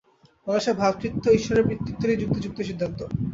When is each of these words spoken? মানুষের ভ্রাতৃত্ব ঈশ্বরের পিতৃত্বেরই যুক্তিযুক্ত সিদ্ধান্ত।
মানুষের 0.47 0.75
ভ্রাতৃত্ব 0.75 1.25
ঈশ্বরের 1.31 1.67
পিতৃত্বেরই 1.67 2.19
যুক্তিযুক্ত 2.21 2.59
সিদ্ধান্ত। 2.61 2.99